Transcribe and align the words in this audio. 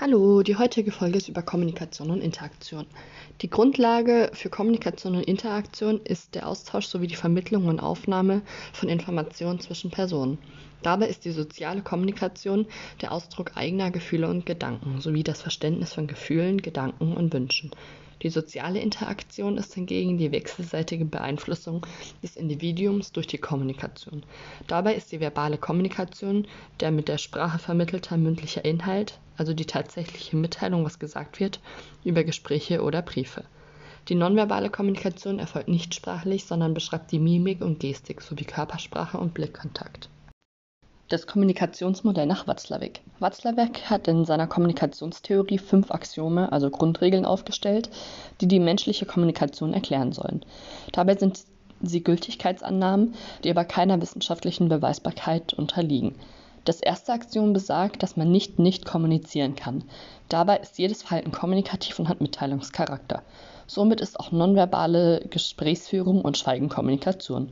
Hallo, 0.00 0.44
die 0.44 0.54
heutige 0.54 0.92
Folge 0.92 1.18
ist 1.18 1.28
über 1.28 1.42
Kommunikation 1.42 2.12
und 2.12 2.20
Interaktion. 2.20 2.86
Die 3.40 3.50
Grundlage 3.50 4.30
für 4.32 4.48
Kommunikation 4.48 5.16
und 5.16 5.24
Interaktion 5.24 6.00
ist 6.04 6.36
der 6.36 6.46
Austausch 6.46 6.86
sowie 6.86 7.08
die 7.08 7.16
Vermittlung 7.16 7.66
und 7.66 7.80
Aufnahme 7.80 8.42
von 8.72 8.88
Informationen 8.88 9.58
zwischen 9.58 9.90
Personen. 9.90 10.38
Dabei 10.84 11.08
ist 11.08 11.24
die 11.24 11.32
soziale 11.32 11.82
Kommunikation 11.82 12.66
der 13.00 13.10
Ausdruck 13.10 13.56
eigener 13.56 13.90
Gefühle 13.90 14.28
und 14.28 14.46
Gedanken 14.46 15.00
sowie 15.00 15.24
das 15.24 15.42
Verständnis 15.42 15.94
von 15.94 16.06
Gefühlen, 16.06 16.62
Gedanken 16.62 17.14
und 17.14 17.32
Wünschen. 17.32 17.72
Die 18.22 18.30
soziale 18.30 18.80
Interaktion 18.80 19.56
ist 19.58 19.74
hingegen 19.74 20.18
die 20.18 20.32
wechselseitige 20.32 21.04
Beeinflussung 21.04 21.86
des 22.22 22.36
Individuums 22.36 23.12
durch 23.12 23.28
die 23.28 23.38
Kommunikation. 23.38 24.24
Dabei 24.66 24.94
ist 24.94 25.12
die 25.12 25.20
verbale 25.20 25.56
Kommunikation 25.56 26.48
der 26.80 26.90
mit 26.90 27.06
der 27.06 27.18
Sprache 27.18 27.60
vermittelte 27.60 28.16
mündliche 28.16 28.60
Inhalt, 28.60 29.18
also 29.36 29.54
die 29.54 29.66
tatsächliche 29.66 30.36
Mitteilung, 30.36 30.84
was 30.84 30.98
gesagt 30.98 31.38
wird, 31.38 31.60
über 32.04 32.24
Gespräche 32.24 32.82
oder 32.82 33.02
Briefe. 33.02 33.44
Die 34.08 34.16
nonverbale 34.16 34.70
Kommunikation 34.70 35.38
erfolgt 35.38 35.68
nicht 35.68 35.94
sprachlich, 35.94 36.44
sondern 36.44 36.74
beschreibt 36.74 37.12
die 37.12 37.20
Mimik 37.20 37.60
und 37.60 37.78
Gestik 37.78 38.22
sowie 38.22 38.44
Körpersprache 38.44 39.18
und 39.18 39.34
Blickkontakt 39.34 40.08
das 41.08 41.26
Kommunikationsmodell 41.26 42.26
nach 42.26 42.46
Watzlawick. 42.46 43.00
Watzlawick 43.18 43.90
hat 43.90 44.08
in 44.08 44.24
seiner 44.24 44.46
Kommunikationstheorie 44.46 45.58
fünf 45.58 45.90
Axiome, 45.90 46.52
also 46.52 46.70
Grundregeln, 46.70 47.24
aufgestellt, 47.24 47.88
die 48.40 48.48
die 48.48 48.60
menschliche 48.60 49.06
Kommunikation 49.06 49.72
erklären 49.72 50.12
sollen. 50.12 50.44
Dabei 50.92 51.16
sind 51.16 51.40
sie 51.80 52.02
Gültigkeitsannahmen, 52.02 53.14
die 53.44 53.50
aber 53.50 53.64
keiner 53.64 54.00
wissenschaftlichen 54.02 54.68
Beweisbarkeit 54.68 55.54
unterliegen. 55.54 56.14
Das 56.64 56.80
erste 56.80 57.12
Axiom 57.12 57.54
besagt, 57.54 58.02
dass 58.02 58.16
man 58.16 58.30
nicht 58.30 58.58
nicht 58.58 58.84
kommunizieren 58.84 59.54
kann. 59.54 59.84
Dabei 60.28 60.58
ist 60.58 60.78
jedes 60.78 61.02
Verhalten 61.02 61.32
kommunikativ 61.32 61.98
und 61.98 62.08
hat 62.08 62.20
Mitteilungscharakter. 62.20 63.22
Somit 63.66 64.02
ist 64.02 64.20
auch 64.20 64.32
nonverbale 64.32 65.24
Gesprächsführung 65.30 66.20
und 66.20 66.36
Schweigen 66.36 66.68
Kommunikation. 66.68 67.50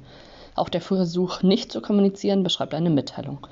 Auch 0.56 0.68
der 0.70 0.80
Versuch, 0.80 1.42
nicht 1.42 1.70
zu 1.70 1.80
kommunizieren, 1.80 2.42
beschreibt 2.42 2.74
eine 2.74 2.90
Mitteilung. 2.90 3.46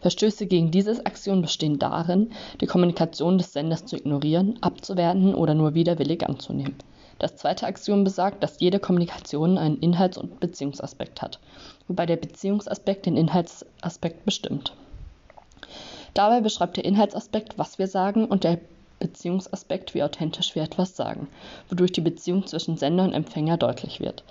Verstöße 0.00 0.46
gegen 0.46 0.70
dieses 0.70 1.04
Axiom 1.04 1.42
bestehen 1.42 1.78
darin, 1.78 2.30
die 2.60 2.66
Kommunikation 2.66 3.38
des 3.38 3.52
Senders 3.52 3.86
zu 3.86 3.96
ignorieren, 3.96 4.58
abzuwerten 4.60 5.34
oder 5.34 5.54
nur 5.54 5.74
widerwillig 5.74 6.26
anzunehmen. 6.26 6.76
Das 7.18 7.36
zweite 7.36 7.66
Axiom 7.66 8.04
besagt, 8.04 8.42
dass 8.42 8.60
jede 8.60 8.78
Kommunikation 8.78 9.56
einen 9.56 9.78
Inhalts- 9.78 10.18
und 10.18 10.40
Beziehungsaspekt 10.40 11.22
hat, 11.22 11.40
wobei 11.88 12.06
der 12.06 12.16
Beziehungsaspekt 12.16 13.06
den 13.06 13.16
Inhaltsaspekt 13.16 14.24
bestimmt. 14.24 14.74
Dabei 16.12 16.40
beschreibt 16.40 16.76
der 16.76 16.84
Inhaltsaspekt, 16.84 17.58
was 17.58 17.78
wir 17.78 17.88
sagen, 17.88 18.26
und 18.26 18.44
der 18.44 18.58
Beziehungsaspekt, 19.00 19.94
wie 19.94 20.02
authentisch 20.02 20.54
wir 20.54 20.62
etwas 20.62 20.96
sagen, 20.96 21.28
wodurch 21.68 21.92
die 21.92 22.00
Beziehung 22.00 22.46
zwischen 22.46 22.76
Sender 22.76 23.04
und 23.04 23.12
Empfänger 23.12 23.56
deutlich 23.56 24.00
wird. 24.00 24.22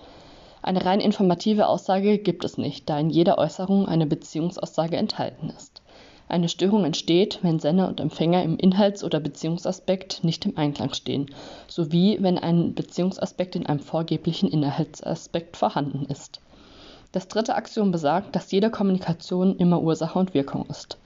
Eine 0.63 0.85
rein 0.85 1.01
informative 1.01 1.67
Aussage 1.67 2.17
gibt 2.17 2.45
es 2.45 2.57
nicht, 2.57 2.89
da 2.89 2.97
in 2.97 3.09
jeder 3.09 3.37
Äußerung 3.37 3.85
eine 3.85 4.05
Beziehungsaussage 4.05 4.95
enthalten 4.95 5.49
ist. 5.49 5.81
Eine 6.29 6.47
Störung 6.47 6.85
entsteht, 6.85 7.39
wenn 7.41 7.59
Sender 7.59 7.89
und 7.89 7.99
Empfänger 7.99 8.41
im 8.43 8.55
Inhalts- 8.55 9.03
oder 9.03 9.19
Beziehungsaspekt 9.19 10.23
nicht 10.23 10.45
im 10.45 10.57
Einklang 10.57 10.93
stehen, 10.93 11.29
sowie 11.67 12.17
wenn 12.21 12.37
ein 12.37 12.75
Beziehungsaspekt 12.75 13.57
in 13.57 13.65
einem 13.65 13.81
vorgeblichen 13.81 14.49
Inhaltsaspekt 14.49 15.57
vorhanden 15.57 16.05
ist. 16.05 16.39
Das 17.11 17.27
dritte 17.27 17.55
Axiom 17.55 17.91
besagt, 17.91 18.33
dass 18.33 18.49
jede 18.53 18.71
Kommunikation 18.71 19.57
immer 19.57 19.81
Ursache 19.81 20.17
und 20.17 20.33
Wirkung 20.33 20.65
ist. 20.69 20.97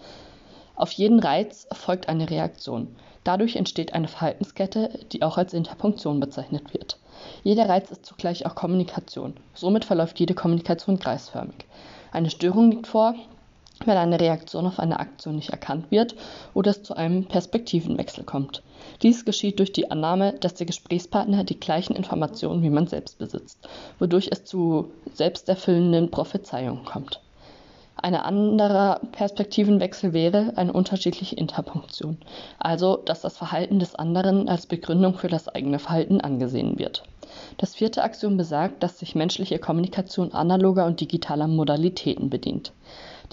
Auf 0.76 0.92
jeden 0.92 1.20
Reiz 1.20 1.68
folgt 1.72 2.10
eine 2.10 2.30
Reaktion. 2.30 2.96
Dadurch 3.24 3.56
entsteht 3.56 3.94
eine 3.94 4.08
Verhaltenskette, 4.08 5.00
die 5.12 5.24
auch 5.24 5.40
als 5.40 5.56
Interpunktion 5.56 6.20
bezeichnet 6.20 6.76
wird. 6.76 7.00
Jeder 7.44 7.70
Reiz 7.70 7.92
ist 7.92 8.06
zugleich 8.06 8.46
auch 8.46 8.56
Kommunikation. 8.56 9.36
Somit 9.54 9.86
verläuft 9.86 10.20
jede 10.20 10.34
Kommunikation 10.34 11.00
kreisförmig. 11.00 11.66
Eine 12.12 12.30
Störung 12.30 12.72
liegt 12.72 12.88
vor, 12.88 13.16
wenn 13.86 13.98
eine 13.98 14.20
Reaktion 14.20 14.66
auf 14.66 14.80
eine 14.80 15.00
Aktion 15.00 15.36
nicht 15.36 15.50
erkannt 15.50 15.92
wird 15.92 16.16
oder 16.54 16.72
es 16.72 16.84
zu 16.84 16.96
einem 16.96 17.26
Perspektivenwechsel 17.26 18.24
kommt. 18.24 18.64
Dies 19.02 19.26
geschieht 19.26 19.60
durch 19.60 19.72
die 19.72 19.92
Annahme, 19.92 20.34
dass 20.34 20.56
der 20.56 20.66
Gesprächspartner 20.66 21.44
die 21.44 21.60
gleichen 21.60 21.96
Informationen 21.96 22.64
wie 22.64 22.70
man 22.70 22.88
selbst 22.88 23.20
besitzt, 23.20 23.68
wodurch 24.00 24.30
es 24.32 24.46
zu 24.46 24.92
selbsterfüllenden 25.14 26.10
Prophezeiungen 26.10 26.86
kommt. 26.86 27.22
Ein 28.00 28.14
anderer 28.16 29.02
Perspektivenwechsel 29.12 30.14
wäre 30.14 30.54
eine 30.56 30.72
unterschiedliche 30.72 31.36
Interpunktion, 31.36 32.18
also 32.60 32.98
dass 32.98 33.22
das 33.22 33.38
Verhalten 33.38 33.80
des 33.80 33.96
anderen 33.96 34.48
als 34.48 34.68
Begründung 34.68 35.16
für 35.16 35.30
das 35.30 35.48
eigene 35.48 35.80
Verhalten 35.80 36.22
angesehen 36.22 36.78
wird. 36.78 37.04
Das 37.58 37.76
vierte 37.76 38.04
Axiom 38.04 38.38
besagt, 38.38 38.84
dass 38.84 39.00
sich 39.00 39.16
menschliche 39.16 39.58
Kommunikation 39.58 40.32
analoger 40.32 40.86
und 40.86 41.02
digitaler 41.02 41.48
Modalitäten 41.48 42.30
bedient. 42.30 42.72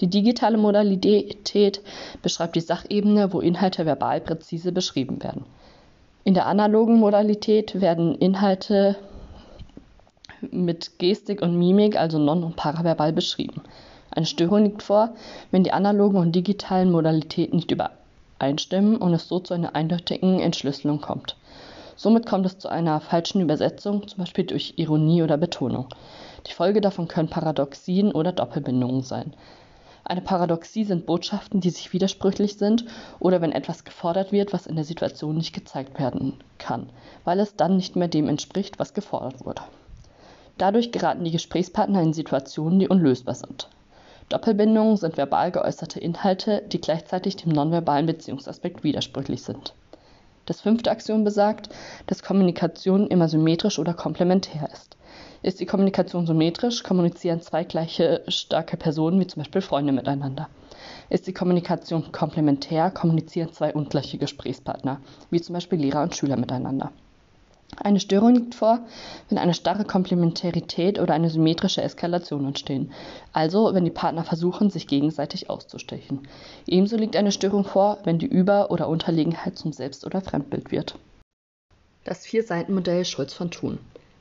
Die 0.01 0.07
digitale 0.07 0.57
Modalität 0.57 1.81
beschreibt 2.21 2.55
die 2.55 2.61
Sachebene, 2.61 3.31
wo 3.31 3.39
Inhalte 3.39 3.85
verbal 3.85 4.19
präzise 4.19 4.71
beschrieben 4.71 5.23
werden. 5.23 5.45
In 6.23 6.33
der 6.33 6.47
analogen 6.47 6.99
Modalität 6.99 7.79
werden 7.79 8.15
Inhalte 8.15 8.97
mit 10.41 10.97
Gestik 10.99 11.41
und 11.41 11.57
Mimik, 11.57 11.95
also 11.97 12.17
non- 12.19 12.43
und 12.43 12.55
paraverbal 12.55 13.13
beschrieben. 13.13 13.61
Eine 14.11 14.25
Störung 14.25 14.63
liegt 14.63 14.83
vor, 14.83 15.13
wenn 15.51 15.63
die 15.63 15.71
analogen 15.71 16.17
und 16.17 16.33
digitalen 16.33 16.91
Modalitäten 16.91 17.57
nicht 17.57 17.71
übereinstimmen 17.71 18.97
und 18.97 19.13
es 19.13 19.27
so 19.27 19.39
zu 19.39 19.53
einer 19.53 19.75
eindeutigen 19.75 20.39
Entschlüsselung 20.39 21.01
kommt. 21.01 21.35
Somit 21.97 22.25
kommt 22.25 22.45
es 22.45 22.57
zu 22.57 22.67
einer 22.67 22.99
falschen 22.99 23.41
Übersetzung, 23.41 24.07
zum 24.07 24.19
Beispiel 24.19 24.45
durch 24.45 24.73
Ironie 24.77 25.23
oder 25.23 25.37
Betonung. 25.37 25.87
Die 26.47 26.53
Folge 26.53 26.81
davon 26.81 27.07
können 27.07 27.29
Paradoxien 27.29 28.11
oder 28.11 28.31
Doppelbindungen 28.31 29.01
sein. 29.01 29.33
Eine 30.03 30.21
Paradoxie 30.21 30.83
sind 30.83 31.07
Botschaften, 31.07 31.61
die 31.61 31.71
sich 31.71 31.91
widersprüchlich 31.91 32.57
sind 32.57 32.85
oder 33.19 33.41
wenn 33.41 33.51
etwas 33.51 33.85
gefordert 33.85 34.31
wird, 34.31 34.53
was 34.53 34.67
in 34.67 34.75
der 34.75 34.85
Situation 34.85 35.35
nicht 35.35 35.53
gezeigt 35.53 35.97
werden 35.97 36.33
kann, 36.59 36.89
weil 37.23 37.39
es 37.39 37.55
dann 37.55 37.75
nicht 37.75 37.95
mehr 37.95 38.07
dem 38.07 38.29
entspricht, 38.29 38.77
was 38.77 38.93
gefordert 38.93 39.43
wurde. 39.43 39.63
Dadurch 40.59 40.91
geraten 40.91 41.23
die 41.23 41.31
Gesprächspartner 41.31 42.03
in 42.03 42.13
Situationen, 42.13 42.77
die 42.77 42.87
unlösbar 42.87 43.33
sind. 43.33 43.67
Doppelbindungen 44.29 44.97
sind 44.97 45.17
verbal 45.17 45.51
geäußerte 45.51 45.99
Inhalte, 45.99 46.63
die 46.67 46.81
gleichzeitig 46.81 47.35
dem 47.35 47.51
nonverbalen 47.51 48.07
Beziehungsaspekt 48.07 48.83
widersprüchlich 48.83 49.43
sind. 49.43 49.73
Das 50.45 50.61
fünfte 50.61 50.91
Axiom 50.91 51.23
besagt, 51.23 51.69
dass 52.07 52.23
Kommunikation 52.23 53.07
immer 53.07 53.27
symmetrisch 53.27 53.79
oder 53.79 53.93
komplementär 53.93 54.69
ist. 54.71 54.95
Ist 55.41 55.59
die 55.59 55.67
Kommunikation 55.67 56.25
symmetrisch, 56.25 56.81
kommunizieren 56.81 57.41
zwei 57.41 57.63
gleiche 57.63 58.23
starke 58.27 58.77
Personen, 58.77 59.19
wie 59.19 59.27
zum 59.27 59.41
Beispiel 59.41 59.61
Freunde 59.61 59.93
miteinander. 59.93 60.49
Ist 61.09 61.27
die 61.27 61.33
Kommunikation 61.33 62.11
komplementär, 62.11 62.89
kommunizieren 62.89 63.53
zwei 63.53 63.73
ungleiche 63.73 64.17
Gesprächspartner, 64.17 65.01
wie 65.29 65.41
zum 65.41 65.53
Beispiel 65.53 65.79
Lehrer 65.79 66.01
und 66.01 66.15
Schüler 66.15 66.37
miteinander. 66.37 66.91
Eine 67.77 67.99
Störung 67.99 68.35
liegt 68.35 68.55
vor, 68.55 68.79
wenn 69.29 69.37
eine 69.37 69.53
starre 69.53 69.85
Komplementarität 69.85 70.99
oder 70.99 71.13
eine 71.13 71.29
symmetrische 71.29 71.81
Eskalation 71.81 72.45
entstehen, 72.45 72.91
also 73.33 73.73
wenn 73.73 73.83
die 73.83 73.91
Partner 73.91 74.23
versuchen, 74.23 74.69
sich 74.69 74.87
gegenseitig 74.87 75.49
auszustechen. 75.49 76.27
Ebenso 76.67 76.95
liegt 76.95 77.15
eine 77.15 77.31
Störung 77.31 77.65
vor, 77.65 77.97
wenn 78.03 78.17
die 78.17 78.27
Über- 78.27 78.71
oder 78.71 78.87
Unterlegenheit 78.87 79.57
zum 79.57 79.73
Selbst- 79.73 80.05
oder 80.05 80.21
Fremdbild 80.21 80.71
wird. 80.71 80.97
Das 82.05 82.25
Vier-Seiten-Modell 82.25 83.03
Schulz 83.03 83.33
von 83.33 83.51
Thun. 83.51 83.79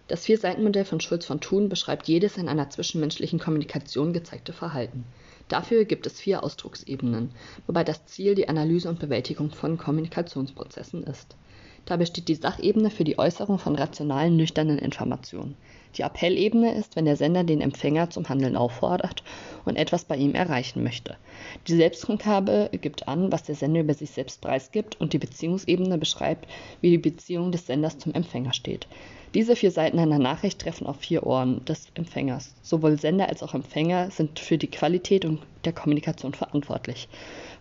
Das 0.08 0.24
Vier-Seiten-Modell 0.24 0.84
von 0.84 1.00
Schulz 1.00 1.24
von 1.24 1.40
Thun 1.40 1.68
beschreibt 1.68 2.08
jedes 2.08 2.36
in 2.36 2.48
einer 2.48 2.70
zwischenmenschlichen 2.70 3.38
Kommunikation 3.38 4.12
gezeigte 4.12 4.52
Verhalten. 4.52 5.04
Dafür 5.48 5.84
gibt 5.84 6.06
es 6.06 6.18
vier 6.18 6.42
Ausdrucksebenen, 6.42 7.30
wobei 7.66 7.84
das 7.84 8.06
Ziel 8.06 8.34
die 8.34 8.48
Analyse 8.48 8.88
und 8.88 8.98
Bewältigung 8.98 9.50
von 9.50 9.78
Kommunikationsprozessen 9.78 11.04
ist. 11.04 11.36
Dabei 11.86 12.06
steht 12.06 12.28
die 12.28 12.34
Sachebene 12.34 12.90
für 12.90 13.04
die 13.04 13.18
Äußerung 13.18 13.58
von 13.58 13.74
rationalen, 13.74 14.36
nüchternen 14.36 14.78
Informationen. 14.78 15.54
Die 15.96 16.02
Appellebene 16.02 16.74
ist, 16.74 16.96
wenn 16.96 17.04
der 17.04 17.16
Sender 17.16 17.44
den 17.44 17.60
Empfänger 17.60 18.10
zum 18.10 18.28
Handeln 18.28 18.56
auffordert 18.56 19.22
und 19.64 19.76
etwas 19.76 20.04
bei 20.04 20.16
ihm 20.16 20.34
erreichen 20.34 20.82
möchte. 20.82 21.16
Die 21.68 21.76
Selbstkongabe 21.76 22.70
gibt 22.80 23.06
an, 23.06 23.30
was 23.30 23.44
der 23.44 23.54
Sender 23.54 23.80
über 23.80 23.94
sich 23.94 24.10
selbst 24.10 24.40
preisgibt 24.40 25.00
und 25.00 25.12
die 25.12 25.18
Beziehungsebene 25.18 25.98
beschreibt, 25.98 26.48
wie 26.80 26.90
die 26.90 26.98
Beziehung 26.98 27.52
des 27.52 27.66
Senders 27.66 27.98
zum 27.98 28.12
Empfänger 28.12 28.54
steht. 28.54 28.88
Diese 29.34 29.54
vier 29.54 29.70
Seiten 29.70 29.98
einer 29.98 30.18
Nachricht 30.18 30.60
treffen 30.60 30.86
auf 30.86 30.96
vier 30.96 31.26
Ohren 31.26 31.64
des 31.64 31.88
Empfängers. 31.94 32.54
Sowohl 32.62 32.98
Sender 32.98 33.28
als 33.28 33.42
auch 33.42 33.52
Empfänger 33.52 34.10
sind 34.10 34.38
für 34.38 34.58
die 34.58 34.70
Qualität 34.70 35.26
der 35.64 35.72
Kommunikation 35.72 36.34
verantwortlich, 36.34 37.08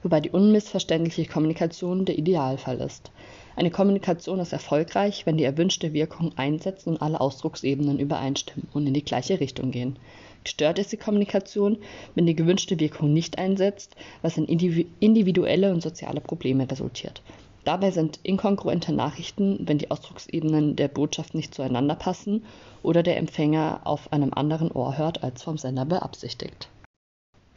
wobei 0.02 0.22
die 0.22 0.30
unmissverständliche 0.30 1.26
Kommunikation 1.26 2.06
der 2.06 2.18
Idealfall 2.18 2.80
ist. 2.80 3.12
Eine 3.56 3.70
Kommunikation 3.70 4.40
ist 4.40 4.52
erfolgreich, 4.52 5.26
wenn 5.26 5.38
die 5.38 5.44
erwünschte 5.44 5.94
Wirkung 5.94 6.32
einsetzt 6.38 6.88
und 6.88 7.02
alle 7.02 7.22
Ausdrucksebenen 7.22 8.00
übereinstimmen 8.00 8.68
und 8.74 8.88
in 8.88 8.94
die 8.94 9.06
gleiche 9.06 9.40
Richtung 9.40 9.70
gehen. 9.72 9.98
Gestört 10.44 10.80
ist 10.80 10.92
die 10.92 10.98
Kommunikation, 10.98 11.78
wenn 12.16 12.26
die 12.26 12.36
gewünschte 12.36 12.80
Wirkung 12.80 13.14
nicht 13.14 13.38
einsetzt, 13.38 13.96
was 14.22 14.38
in 14.38 14.46
individuelle 14.46 15.72
und 15.72 15.82
soziale 15.82 16.20
Probleme 16.20 16.70
resultiert. 16.70 17.22
Dabei 17.64 17.92
sind 17.92 18.20
inkongruente 18.24 18.92
Nachrichten, 18.92 19.60
wenn 19.62 19.78
die 19.78 19.90
Ausdrucksebenen 19.90 20.76
der 20.76 20.90
Botschaft 20.90 21.34
nicht 21.34 21.54
zueinander 21.56 21.96
passen 21.96 22.44
oder 22.82 23.04
der 23.04 23.18
Empfänger 23.18 23.82
auf 23.86 24.12
einem 24.12 24.34
anderen 24.34 24.70
Ohr 24.72 24.98
hört 24.98 25.24
als 25.24 25.44
vom 25.44 25.58
Sender 25.58 25.86
beabsichtigt. 25.86 26.68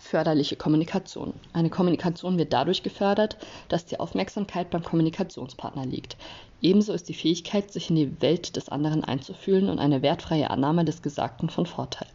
Förderliche 0.06 0.55
Kommunikation. 0.55 1.35
Eine 1.53 1.69
Kommunikation 1.69 2.38
wird 2.38 2.53
dadurch 2.53 2.85
gefördert, 2.85 3.37
dass 3.69 3.87
die 3.87 3.99
Aufmerksamkeit 3.99 4.70
beim 4.70 4.85
Kommunikationspartner 4.85 5.85
liegt. 5.85 6.17
Ebenso 6.62 6.93
ist 6.93 7.08
die 7.08 7.14
Fähigkeit, 7.14 7.73
sich 7.73 7.91
in 7.91 7.97
die 7.97 8.23
Welt 8.23 8.55
des 8.55 8.69
anderen 8.69 9.03
einzufühlen 9.03 9.69
und 9.69 9.81
eine 9.81 10.03
wertfreie 10.03 10.49
Annahme 10.49 10.85
des 10.85 11.03
Gesagten 11.03 11.50
von 11.50 11.67
Vorteil. 11.67 12.06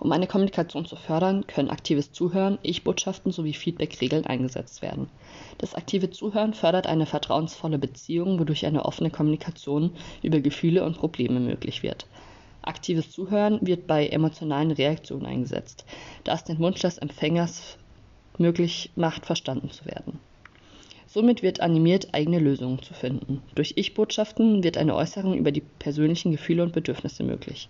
Um 0.00 0.12
eine 0.12 0.26
Kommunikation 0.26 0.84
zu 0.84 0.96
fördern, 0.96 1.46
können 1.46 1.70
aktives 1.70 2.12
Zuhören, 2.12 2.58
Ich-Botschaften 2.62 3.32
sowie 3.32 3.54
Feedback-Regeln 3.54 4.26
eingesetzt 4.26 4.82
werden. 4.82 5.08
Das 5.56 5.74
aktive 5.74 6.10
Zuhören 6.10 6.52
fördert 6.52 6.86
eine 6.86 7.06
vertrauensvolle 7.06 7.78
Beziehung, 7.78 8.38
wodurch 8.38 8.66
eine 8.66 8.84
offene 8.84 9.10
Kommunikation 9.10 9.92
über 10.22 10.40
Gefühle 10.40 10.84
und 10.84 10.98
Probleme 10.98 11.40
möglich 11.40 11.82
wird. 11.82 12.06
Aktives 12.62 13.10
Zuhören 13.10 13.58
wird 13.62 13.86
bei 13.86 14.06
emotionalen 14.06 14.70
Reaktionen 14.70 15.26
eingesetzt, 15.26 15.84
da 16.24 16.34
es 16.34 16.44
den 16.44 16.58
Wunsch 16.58 16.80
des 16.80 16.98
Empfängers 16.98 17.78
möglich 18.38 18.90
macht, 18.96 19.26
verstanden 19.26 19.70
zu 19.70 19.86
werden. 19.86 20.18
Somit 21.06 21.42
wird 21.42 21.60
animiert, 21.60 22.14
eigene 22.14 22.38
Lösungen 22.38 22.82
zu 22.82 22.94
finden. 22.94 23.42
Durch 23.54 23.72
Ich-Botschaften 23.76 24.62
wird 24.62 24.76
eine 24.76 24.94
Äußerung 24.94 25.34
über 25.34 25.50
die 25.50 25.62
persönlichen 25.62 26.30
Gefühle 26.30 26.62
und 26.62 26.72
Bedürfnisse 26.72 27.24
möglich. 27.24 27.68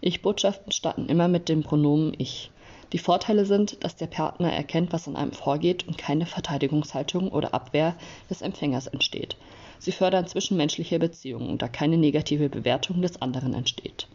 Ich-Botschaften 0.00 0.70
starten 0.70 1.08
immer 1.08 1.26
mit 1.26 1.48
dem 1.48 1.62
Pronomen 1.62 2.14
Ich. 2.18 2.50
Die 2.92 2.98
Vorteile 2.98 3.44
sind, 3.44 3.82
dass 3.82 3.96
der 3.96 4.06
Partner 4.06 4.52
erkennt, 4.52 4.92
was 4.92 5.08
in 5.08 5.16
einem 5.16 5.32
vorgeht 5.32 5.88
und 5.88 5.98
keine 5.98 6.26
Verteidigungshaltung 6.26 7.28
oder 7.30 7.54
Abwehr 7.54 7.96
des 8.30 8.42
Empfängers 8.42 8.86
entsteht. 8.86 9.36
Sie 9.78 9.92
fördern 9.92 10.26
zwischenmenschliche 10.28 10.98
Beziehungen, 10.98 11.58
da 11.58 11.66
keine 11.66 11.96
negative 11.96 12.48
Bewertung 12.48 13.02
des 13.02 13.20
anderen 13.20 13.52
entsteht. 13.54 14.06